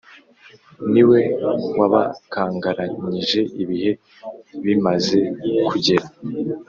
[0.91, 1.19] ni we
[1.79, 3.91] wabakangaranyije ibihe
[4.65, 5.19] bimaze
[5.67, 6.05] kugera,